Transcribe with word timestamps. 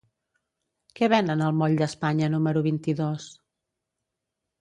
Què 0.99 1.09
venen 1.13 1.43
al 1.47 1.53
moll 1.59 1.75
d'Espanya 1.81 2.31
número 2.37 2.63
vint-i-dos? 2.69 3.29